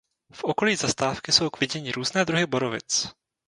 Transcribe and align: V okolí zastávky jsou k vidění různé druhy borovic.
V 0.33 0.43
okolí 0.43 0.75
zastávky 0.75 1.31
jsou 1.31 1.49
k 1.49 1.59
vidění 1.59 1.91
různé 1.91 2.25
druhy 2.25 2.45
borovic. 2.45 3.07